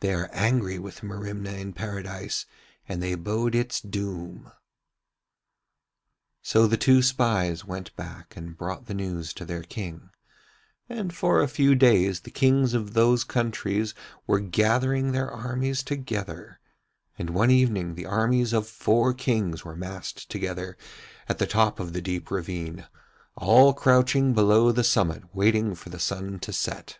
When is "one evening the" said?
17.30-18.06